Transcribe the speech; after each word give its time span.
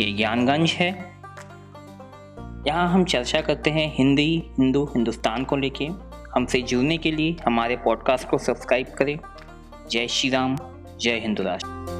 ये 0.00 0.12
ज्ञानगंज 0.12 0.70
है। 0.70 0.88
यहाँ 2.66 2.88
हम 2.88 3.04
चर्चा 3.04 3.40
करते 3.40 3.70
हैं 3.70 3.94
हिंदी, 3.96 4.44
हिंदू, 4.58 4.84
हिंदुस्तान 4.84 5.44
को 5.44 5.56
लेके। 5.56 5.88
हमसे 6.34 6.62
जुड़ने 6.62 6.98
के 6.98 7.10
लिए 7.10 7.36
हमारे 7.46 7.76
पॉडकास्ट 7.76 8.28
को 8.28 8.38
सब्सक्राइब 8.38 8.86
करें। 8.86 9.18
जय 9.90 10.06
श्री 10.06 10.30
राम, 10.30 10.56
जय 11.00 11.18
हिंदू 11.18 11.42
राष्ट्र। 11.42 11.97